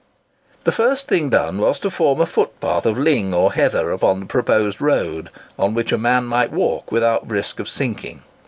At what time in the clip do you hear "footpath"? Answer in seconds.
2.25-2.87